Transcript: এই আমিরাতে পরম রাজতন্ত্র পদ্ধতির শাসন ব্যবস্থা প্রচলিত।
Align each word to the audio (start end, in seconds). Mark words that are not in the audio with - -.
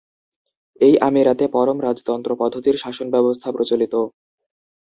এই 0.81 0.95
আমিরাতে 1.07 1.45
পরম 1.47 1.77
রাজতন্ত্র 1.81 2.31
পদ্ধতির 2.41 2.75
শাসন 2.83 3.07
ব্যবস্থা 3.15 3.47
প্রচলিত। 3.51 3.93